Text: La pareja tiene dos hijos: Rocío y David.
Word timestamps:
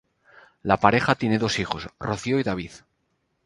La 0.63 0.77
pareja 0.77 1.13
tiene 1.13 1.37
dos 1.37 1.59
hijos: 1.59 1.87
Rocío 1.99 2.39
y 2.39 2.43
David. 2.43 2.71